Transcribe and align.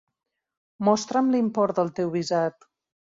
Mostra'm 0.87 1.29
l'import 1.35 1.77
del 1.83 1.93
meu 2.01 2.11
visat. 2.17 2.71